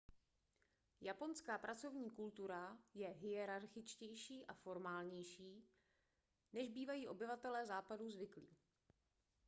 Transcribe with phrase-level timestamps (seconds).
[1.01, 5.63] japonská pracovní kultura je hierarchičtější a formálnější
[6.53, 8.47] než bývají obyvatelé západu zvyklí